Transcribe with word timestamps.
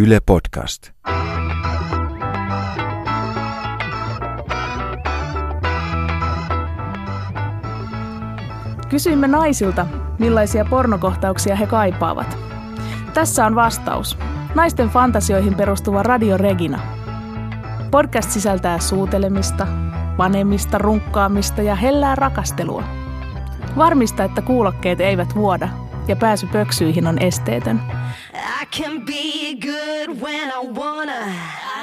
Yle 0.00 0.20
Podcast. 0.26 0.90
Kysyimme 8.88 9.28
naisilta, 9.28 9.86
millaisia 10.18 10.64
pornokohtauksia 10.64 11.56
he 11.56 11.66
kaipaavat. 11.66 12.38
Tässä 13.14 13.46
on 13.46 13.54
vastaus. 13.54 14.18
Naisten 14.54 14.88
fantasioihin 14.88 15.54
perustuva 15.54 16.02
Radio 16.02 16.36
Regina. 16.36 16.80
Podcast 17.90 18.30
sisältää 18.30 18.78
suutelemista, 18.78 19.66
panemista, 20.16 20.78
runkkaamista 20.78 21.62
ja 21.62 21.74
hellää 21.74 22.14
rakastelua. 22.14 22.84
Varmista, 23.76 24.24
että 24.24 24.42
kuulokkeet 24.42 25.00
eivät 25.00 25.34
vuoda 25.34 25.87
ja 26.08 26.16
pääsy 26.16 26.46
pöksyihin 26.46 27.06
on 27.06 27.18
esteetön. 27.18 27.80
I 28.62 28.66
can 28.82 29.00
be 29.00 29.54
good 29.60 30.20
when 30.20 30.48
I 30.48 30.68
wanna. 30.80 31.26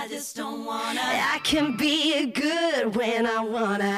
I 0.04 0.16
just 0.16 0.40
don't 0.40 0.66
wanna. 0.66 1.02
I 1.36 1.40
can 1.52 1.78
be 1.78 2.32
good 2.42 2.96
when 2.96 3.26
I 3.26 3.40
wanna. 3.52 3.98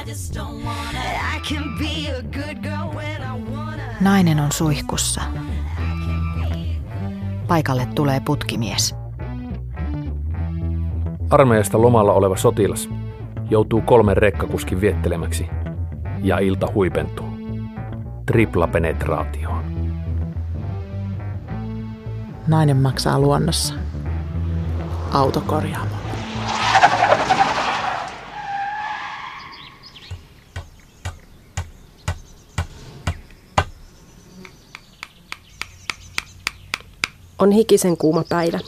I 0.00 0.04
just 0.06 0.36
don't 0.36 0.64
wanna. 0.64 1.02
I 1.36 1.40
can 1.48 1.78
be 1.78 2.10
a 2.18 2.22
good 2.22 2.62
girl 2.62 2.94
when 2.94 3.22
I 3.22 3.52
wanna. 3.54 3.82
Nainen 4.00 4.40
on 4.40 4.52
suihkussa. 4.52 5.20
Paikalle 7.48 7.86
tulee 7.86 8.20
putkimies. 8.20 8.94
Armeijasta 11.30 11.82
lomalla 11.82 12.12
oleva 12.12 12.36
sotilas 12.36 12.90
joutuu 13.50 13.80
kolmen 13.80 14.16
rekkakuskin 14.16 14.80
viettelemäksi 14.80 15.48
ja 16.22 16.38
ilta 16.38 16.68
huipentuu. 16.74 17.26
Tripla 18.26 18.66
penetraatioon. 18.66 19.55
Nainen 22.46 22.76
maksaa 22.76 23.18
luonnossa. 23.18 23.74
Autokorjaamo. 25.12 25.96
On 37.38 37.50
hikisen 37.52 37.96
kuuma 37.96 38.24
päivä. 38.28 38.60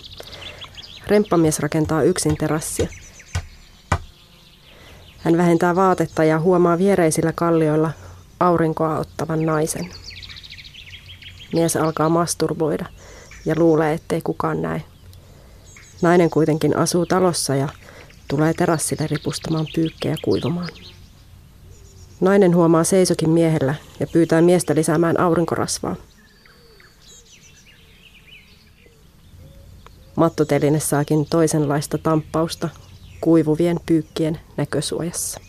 Remppamies 1.07 1.61
rakentaa 1.61 2.03
yksin 2.03 2.37
terassia. 2.37 2.89
Hän 5.19 5.37
vähentää 5.37 5.77
vaatetta 5.77 6.25
ja 6.25 6.41
huomaa 6.41 6.79
viereisillä 6.79 7.33
kallioilla 7.33 7.91
aurinkoa 8.41 8.99
ottavan 8.99 9.47
naisen. 9.47 9.91
Mies 11.53 11.77
alkaa 11.77 12.09
masturboida 12.09 12.85
ja 13.49 13.55
luulee, 13.59 13.93
ettei 13.93 14.21
kukaan 14.21 14.63
näe. 14.63 14.83
Nainen 16.03 16.31
kuitenkin 16.31 16.77
asuu 16.77 17.07
talossa 17.07 17.55
ja 17.55 17.69
tulee 18.29 18.55
terassille 18.55 19.07
ripustamaan 19.07 19.67
pyykkejä 19.75 20.17
kuivumaan. 20.25 20.69
Nainen 22.21 22.55
huomaa 22.55 22.85
seisokin 22.85 23.31
miehellä 23.31 23.75
ja 24.01 24.07
pyytää 24.07 24.41
miestä 24.43 24.75
lisäämään 24.75 25.21
aurinkorasvaa. 25.21 25.97
Mattoteline 30.17 30.81
saakin 30.81 31.27
toisenlaista 31.31 31.99
tamppausta 31.99 32.69
kuivuvien 33.21 33.81
pyykkien 33.87 34.41
näkösuojassa. 34.57 35.48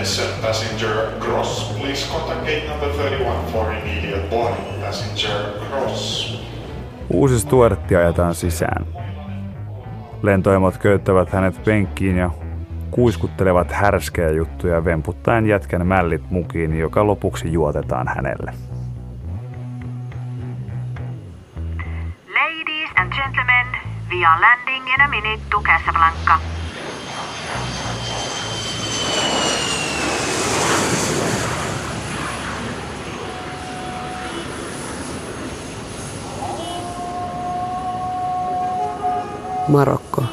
Attention 0.00 0.42
passenger 0.42 1.12
cross. 1.18 1.72
Please 1.78 2.08
contact 2.08 2.46
gate 2.46 2.66
number 2.68 2.88
31 2.88 3.52
for 3.52 3.72
immediate 3.72 4.30
boarding. 4.30 4.80
Passenger 4.80 5.52
cross. 5.68 6.34
Uusi 7.10 7.40
stuartti 7.40 7.96
ajetaan 7.96 8.34
sisään. 8.34 8.86
Lentoemot 10.22 10.78
köyttävät 10.78 11.30
hänet 11.30 11.64
penkkiin 11.64 12.16
ja 12.16 12.30
kuiskuttelevat 12.90 13.72
härskejä 13.72 14.30
juttuja 14.30 14.84
vemputtaen 14.84 15.46
jätkän 15.46 15.86
mällit 15.86 16.30
mukiin, 16.30 16.78
joka 16.78 17.06
lopuksi 17.06 17.52
juotetaan 17.52 18.08
hänelle. 18.08 18.54
Ladies 22.28 22.90
and 22.96 23.12
gentlemen, 23.12 23.66
we 24.10 24.26
are 24.26 24.40
landing 24.40 24.94
in 24.94 25.00
a 25.00 25.08
minute 25.08 25.42
to 25.50 25.60
Casablanca. 25.60 26.59
Marokko. 39.70 40.24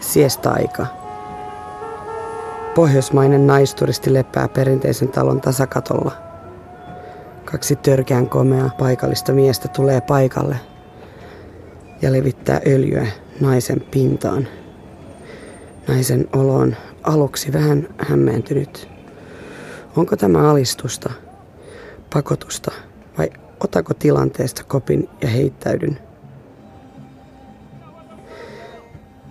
Siesta-aika. 0.00 0.86
Pohjoismainen 2.74 3.46
naisturisti 3.46 4.14
lepää 4.14 4.48
perinteisen 4.48 5.08
talon 5.08 5.40
tasakatolla. 5.40 6.12
Kaksi 7.44 7.76
törkeän 7.76 8.28
komea 8.28 8.70
paikallista 8.78 9.32
miestä 9.32 9.68
tulee 9.68 10.00
paikalle 10.00 10.56
ja 12.02 12.12
levittää 12.12 12.60
öljyä 12.66 13.06
naisen 13.40 13.80
pintaan. 13.80 14.48
Naisen 15.88 16.28
olo 16.32 16.54
on 16.54 16.76
aluksi 17.02 17.52
vähän 17.52 17.88
hämmentynyt. 17.98 18.88
Onko 19.96 20.16
tämä 20.16 20.50
alistusta, 20.50 21.10
pakotusta 22.12 22.70
vai 23.18 23.30
otako 23.64 23.94
tilanteesta 23.94 24.64
kopin 24.64 25.08
ja 25.22 25.28
heittäydyn? 25.28 26.11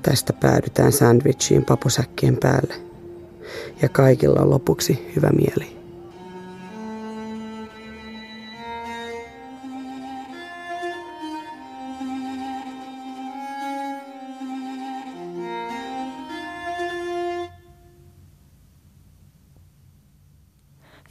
Tästä 0.02 0.34
päädytään 0.34 0.92
sandwichiin 0.92 1.66
papusäkkien 1.66 2.38
päälle. 2.38 2.74
Ja 3.82 3.90
kaikilla 3.90 4.42
on 4.42 4.50
lopuksi 4.50 5.12
hyvä 5.16 5.30
mieli. 5.30 5.82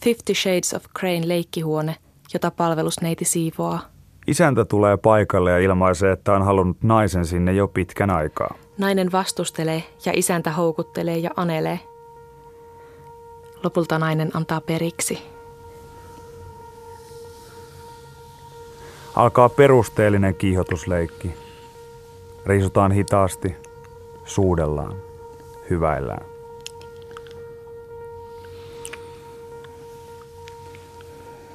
Fifty 0.04 0.34
Shades 0.34 0.74
of 0.74 0.84
Crane 0.98 1.28
leikkihuone, 1.28 1.96
jota 2.34 2.50
palvelusneiti 2.50 3.24
siivoaa. 3.24 3.80
Isäntä 4.26 4.64
tulee 4.64 4.96
paikalle 4.96 5.50
ja 5.50 5.58
ilmaisee, 5.58 6.12
että 6.12 6.32
on 6.32 6.42
halunnut 6.42 6.82
naisen 6.82 7.24
sinne 7.26 7.52
jo 7.52 7.68
pitkän 7.68 8.10
aikaa. 8.10 8.54
Nainen 8.80 9.12
vastustelee 9.12 9.82
ja 10.04 10.12
isäntä 10.16 10.50
houkuttelee 10.50 11.18
ja 11.18 11.30
anelee. 11.36 11.80
Lopulta 13.64 13.98
nainen 13.98 14.30
antaa 14.34 14.60
periksi. 14.60 15.18
Alkaa 19.16 19.48
perusteellinen 19.48 20.34
kiihotusleikki. 20.34 21.34
Riisutaan 22.46 22.92
hitaasti, 22.92 23.56
suudellaan, 24.24 24.96
hyväillään. 25.70 26.26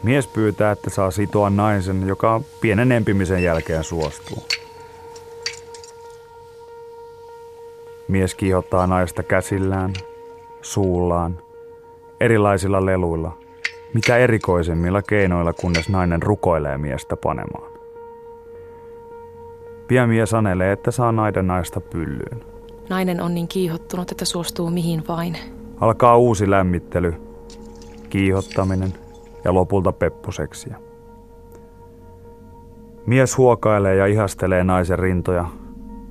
Mies 0.04 0.28
pyytää, 0.28 0.72
että 0.72 0.90
saa 0.90 1.12
sitoa 1.12 1.50
naisen, 1.50 2.08
joka 2.08 2.42
pienen 2.62 2.92
empimisen 2.92 3.44
jälkeen 3.44 3.84
suostuu. 3.84 4.44
Mies 8.08 8.36
kiihottaa 8.36 8.88
naista 8.88 9.24
käsillään, 9.24 9.94
suullaan, 10.62 11.40
erilaisilla 12.20 12.86
leluilla, 12.86 13.38
mitä 13.94 14.18
erikoisemmilla 14.18 15.02
keinoilla, 15.02 15.54
kunnes 15.54 15.90
nainen 15.90 16.24
rukoilee 16.24 16.78
miestä 16.78 17.18
panemaan. 17.18 17.72
Pian 19.88 20.10
mies 20.10 20.30
sanelee, 20.30 20.72
että 20.72 20.92
saa 20.92 21.12
naida 21.12 21.42
naista 21.42 21.82
pyllyyn. 21.82 22.44
Nainen 22.90 23.22
on 23.22 23.34
niin 23.34 23.48
kiihottunut, 23.48 24.12
että 24.12 24.26
suostuu 24.26 24.70
mihin 24.70 25.04
vain. 25.08 25.38
Alkaa 25.82 26.18
uusi 26.18 26.50
lämmittely, 26.50 27.14
kiihottaminen 28.10 28.94
ja 29.44 29.54
lopulta 29.54 29.92
peppuseksiä. 29.92 30.78
Mies 33.06 33.38
huokailee 33.38 33.96
ja 33.96 34.06
ihastelee 34.06 34.64
naisen 34.64 35.00
rintoja, 35.00 35.46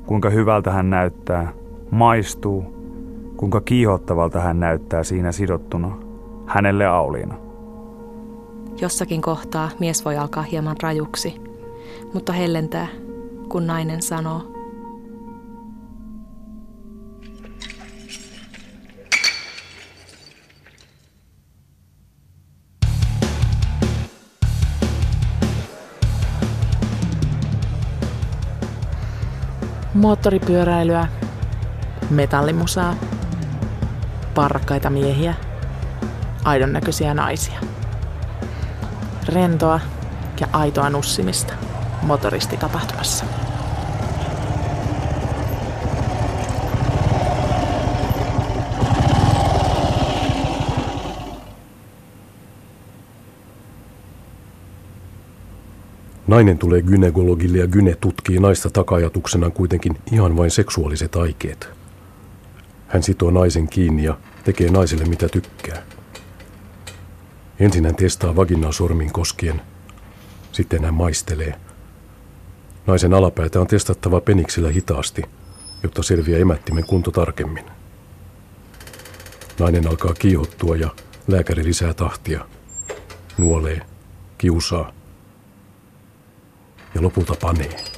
kuinka 0.07 0.31
hyvältä 0.31 0.71
hän 0.71 0.91
näyttää, 0.91 1.53
maistuu, 1.95 2.65
kuinka 3.37 3.61
kiihottavalta 3.61 4.41
hän 4.41 4.61
näyttää 4.61 5.05
siinä 5.05 5.33
sidottuna, 5.33 5.97
hänelle 6.47 6.87
auliina. 6.87 7.35
Jossakin 8.81 9.23
kohtaa 9.23 9.71
mies 9.81 10.05
voi 10.05 10.17
alkaa 10.17 10.43
hieman 10.43 10.77
rajuksi, 10.83 11.41
mutta 12.15 12.33
hellentää, 12.33 12.87
kun 13.49 13.67
nainen 13.67 14.03
sanoo. 14.03 14.43
Moottoripyöräilyä 29.95 31.09
metallimusaa, 32.11 32.97
parrakkaita 34.35 34.91
miehiä, 34.91 35.35
aidon 36.45 36.73
näköisiä 36.73 37.15
naisia. 37.15 37.61
Rentoa 39.29 39.81
ja 40.41 40.47
aitoa 40.53 40.91
nussimista 40.91 41.55
motoristitapahtumassa. 42.03 43.25
Nainen 56.27 56.59
tulee 56.59 56.83
gynekologille 56.83 57.59
ja 57.59 57.67
gyne 57.67 57.97
tutkii 58.01 58.39
naista 58.39 58.71
takajatuksena 58.71 59.51
kuitenkin 59.51 59.97
ihan 60.13 60.37
vain 60.37 60.51
seksuaaliset 60.51 61.17
aikeet. 61.17 61.84
Hän 62.95 63.03
sitoo 63.03 63.31
naisen 63.31 63.69
kiinni 63.69 64.05
ja 64.05 64.19
tekee 64.45 64.71
naiselle 64.71 65.05
mitä 65.05 65.29
tykkää. 65.29 65.83
Ensin 67.61 67.85
hän 67.85 67.97
testaa 67.97 68.37
vaginaa 68.37 68.73
sormin 68.73 69.13
koskien. 69.13 69.61
Sitten 70.53 70.85
hän 70.85 70.95
maistelee. 70.95 71.55
Naisen 72.87 73.15
alapäätä 73.15 73.61
on 73.61 73.67
testattava 73.67 74.21
peniksellä 74.21 74.71
hitaasti, 74.71 75.23
jotta 75.83 76.03
selviää 76.03 76.41
emättimen 76.41 76.85
kunto 76.85 77.11
tarkemmin. 77.11 77.65
Nainen 79.59 79.87
alkaa 79.87 80.15
kiihottua 80.15 80.77
ja 80.77 80.91
lääkäri 81.29 81.65
lisää 81.65 81.95
tahtia. 81.95 82.49
Nuolee, 83.39 83.81
kiusaa 84.39 84.93
ja 86.95 87.03
lopulta 87.03 87.35
panee. 87.41 87.94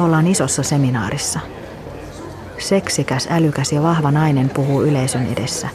Ollaan 0.00 0.26
isossa 0.26 0.62
seminaarissa. 0.62 1.40
Seksikäs, 2.58 3.28
älykäs 3.30 3.72
ja 3.72 3.82
vahva 3.82 4.10
nainen 4.10 4.50
puhuu 4.50 4.82
yleisön 4.82 5.26
edessä. 5.26 5.68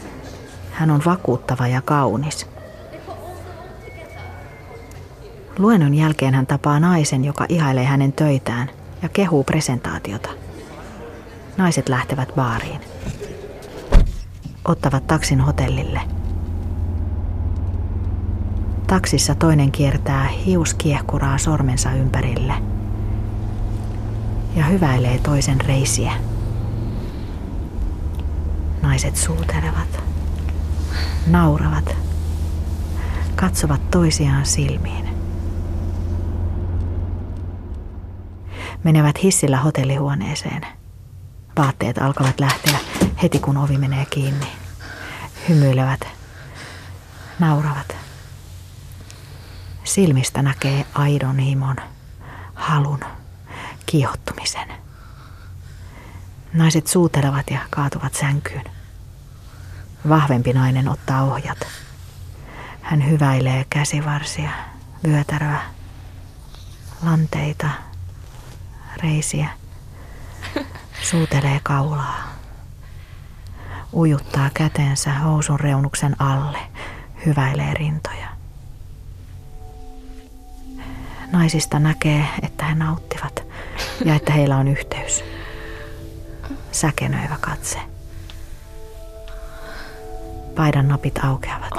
Hän 0.72 0.92
on 0.92 1.02
vakuuttava 1.06 1.68
ja 1.68 1.82
kaunis. 1.82 2.48
Luennon 5.58 5.94
jälkeen 5.94 6.34
hän 6.34 6.48
tapaa 6.48 6.80
naisen, 6.80 7.26
joka 7.26 7.46
ihailee 7.50 7.86
hänen 7.86 8.14
töitään 8.14 8.70
ja 9.02 9.10
kehuu 9.10 9.44
presentaatiota. 9.44 10.30
Naiset 11.58 11.90
lähtevät 11.90 12.36
baariin. 12.36 12.82
Ottavat 14.68 15.08
taksin 15.08 15.40
hotellille. 15.40 16.02
Taksissa 18.88 19.36
toinen 19.36 19.72
kiertää 19.72 20.28
hiuskiehkuraa 20.28 21.38
sormensa 21.38 21.92
ympärille 21.92 22.54
ja 24.56 24.66
hyväilee 24.66 25.20
toisen 25.20 25.62
reisiä. 25.62 26.14
Naiset 28.82 29.16
suutelevat, 29.16 30.04
nauravat, 31.28 31.96
katsovat 33.36 33.92
toisiaan 33.92 34.46
silmiin. 34.46 35.06
Menevät 38.84 39.24
hissillä 39.24 39.58
hotellihuoneeseen. 39.58 40.62
Vaatteet 41.58 41.98
alkavat 41.98 42.40
lähteä 42.40 42.80
heti 43.24 43.40
kun 43.40 43.58
ovi 43.58 43.78
menee 43.78 44.06
kiinni. 44.06 44.48
Hymyilevät, 45.50 46.08
nauravat. 47.40 47.96
Silmistä 49.84 50.42
näkee 50.42 50.86
aidon 50.94 51.40
himon, 51.40 51.76
halun, 52.54 53.00
kiihottumisen. 53.86 54.68
Naiset 56.54 56.88
suutelevat 56.88 57.50
ja 57.52 57.60
kaatuvat 57.70 58.14
sänkyyn. 58.14 58.64
Vahvempi 60.10 60.54
nainen 60.54 60.90
ottaa 60.90 61.24
ohjat. 61.24 61.58
Hän 62.82 63.10
hyväilee 63.10 63.66
käsivarsia, 63.70 64.50
vyötäröä, 65.04 65.62
lanteita, 67.04 67.70
reisiä. 69.04 69.50
Suutelee 71.02 71.60
kaulaa. 71.64 72.36
Ujuttaa 73.94 74.50
kätensä 74.54 75.14
housun 75.14 75.60
reunuksen 75.60 76.22
alle, 76.22 76.60
hyväilee 77.26 77.74
rintoja. 77.74 78.28
Naisista 81.32 81.80
näkee, 81.80 82.28
että 82.42 82.66
he 82.66 82.76
nauttivat 82.76 83.35
ja 84.06 84.16
että 84.16 84.34
heillä 84.34 84.58
on 84.58 84.68
yhteys. 84.68 85.24
Säkenöivä 86.72 87.38
katse. 87.42 87.80
Paidan 90.56 90.88
napit 90.88 91.24
aukeavat. 91.24 91.74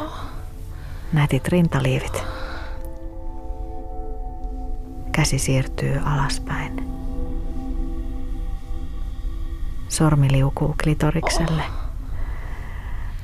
Nätit 1.13 1.49
rintaliivit. 1.49 2.23
Käsi 5.13 5.39
siirtyy 5.39 6.01
alaspäin. 6.05 6.89
Sormi 9.89 10.33
liukuu 10.33 10.75
klitorikselle. 10.83 11.63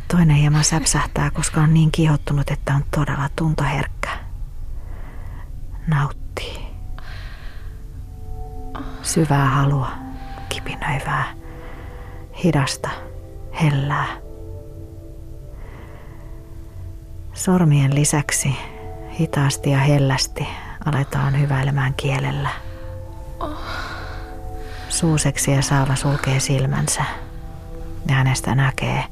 Toinen 0.08 0.36
hieman 0.36 0.64
säpsähtää, 0.64 1.30
koska 1.30 1.60
on 1.60 1.74
niin 1.74 1.92
kihottunut, 1.92 2.50
että 2.50 2.74
on 2.74 2.84
todella 2.90 3.28
tuntoherkkä. 3.36 4.10
Nauttii. 5.86 6.21
Syvää 9.02 9.48
halua, 9.48 9.88
kipinöivää, 10.48 11.34
hidasta, 12.44 12.90
hellää. 13.62 14.06
Sormien 17.32 17.94
lisäksi 17.94 18.56
hitaasti 19.20 19.70
ja 19.70 19.78
hellästi 19.78 20.48
aletaan 20.84 21.40
hyväilemään 21.40 21.94
kielellä. 21.94 22.48
Suuseksi 24.88 25.52
ja 25.52 25.62
saava 25.62 25.96
sulkee 25.96 26.40
silmänsä 26.40 27.04
ja 28.08 28.14
hänestä 28.14 28.54
näkee, 28.54 29.04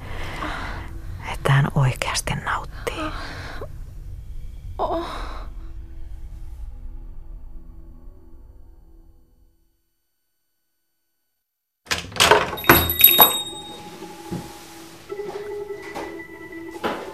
että 1.32 1.52
hän 1.52 1.68
oikeasti 1.74 2.34
nauttii. 2.34 3.10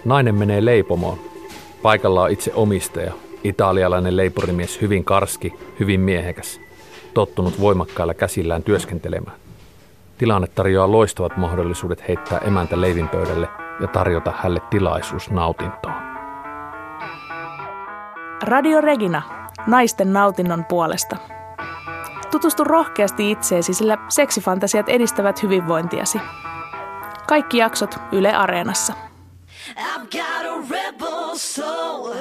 Nainen 0.06 0.34
menee 0.34 0.64
leipomoon. 0.64 1.18
Paikalla 1.82 2.22
on 2.22 2.30
itse 2.30 2.52
omistaja, 2.54 3.12
italialainen 3.44 4.16
leipurimies 4.16 4.80
hyvin 4.80 5.04
karski, 5.04 5.52
hyvin 5.80 6.00
miehekäs, 6.00 6.60
tottunut 7.14 7.60
voimakkailla 7.60 8.14
käsillään 8.14 8.62
työskentelemään. 8.62 9.36
Tilanne 10.18 10.46
tarjoaa 10.46 10.92
loistavat 10.92 11.36
mahdollisuudet 11.36 12.08
heittää 12.08 12.38
emäntä 12.38 12.80
leivinpöydälle 12.80 13.48
ja 13.80 13.86
tarjota 13.86 14.32
hänelle 14.36 14.60
tilaisuus 14.70 15.30
nautintoon. 15.30 15.94
Radio 18.42 18.80
Regina, 18.80 19.22
naisten 19.66 20.12
nautinnon 20.12 20.64
puolesta. 20.64 21.16
Tutustu 22.30 22.64
rohkeasti 22.64 23.30
itseesi, 23.30 23.74
sillä 23.74 23.98
seksifantasiat 24.08 24.88
edistävät 24.88 25.42
hyvinvointiasi. 25.42 26.18
Kaikki 27.28 27.58
jaksot 27.58 27.98
Yle 28.12 28.34
Areenassa. 28.34 28.92
I've 29.76 30.08
got 30.10 30.46
a 30.46 30.66
rebel 30.66 31.36
soul. 31.36 32.14